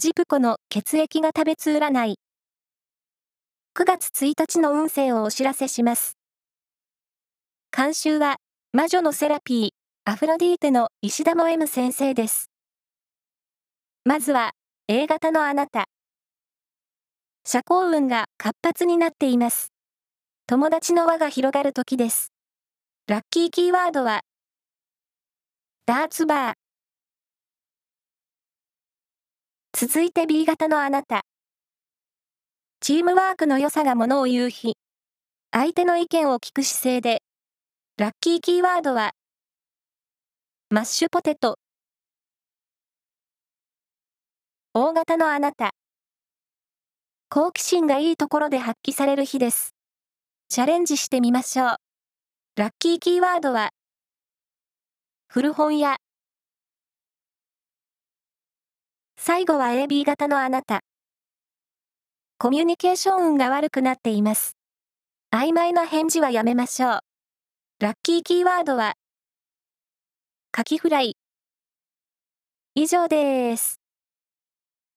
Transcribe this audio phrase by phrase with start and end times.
[0.00, 2.20] ジプコの血液が食べつ占い。
[3.76, 6.16] 9月1日の運勢をお知らせします。
[7.76, 8.36] 監修は、
[8.72, 9.68] 魔女のセラピー、
[10.04, 12.48] アフロディーテの石田も M 先生です。
[14.04, 14.52] まずは、
[14.86, 15.86] A 型のあなた。
[17.44, 19.72] 社交運が活発になっています。
[20.46, 22.32] 友達の輪が広がる時です。
[23.08, 24.20] ラッキーキーワードは、
[25.86, 26.57] ダーツバー。
[29.80, 31.20] 続いて B 型のあなた。
[32.80, 34.72] チームワークの良さがものを言う日。
[35.52, 37.22] 相手の意見を聞く姿勢で。
[37.96, 39.12] ラッキーキーワードは、
[40.70, 41.60] マッシュポテト。
[44.74, 45.70] 大型のあなた。
[47.30, 49.76] 好奇心がいいところで発揮される日です。
[50.48, 51.76] チャレンジしてみましょう。
[52.56, 53.70] ラッキーキーワードは、
[55.28, 55.98] 古本屋。
[59.28, 60.80] 最後は AB 型のあなた。
[62.38, 64.56] コミュニケーション運が悪くなっています。
[65.30, 67.00] 曖昧な返事はやめましょう。
[67.78, 68.94] ラッキーキーワードは、
[70.50, 71.18] カキフライ。
[72.74, 73.82] 以上です。